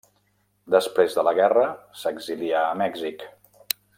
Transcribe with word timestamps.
Després 0.75 1.17
de 1.17 1.25
la 1.27 1.33
guerra, 1.41 1.67
s'exilià 2.05 2.65
a 2.71 2.75
Mèxic. 2.83 3.29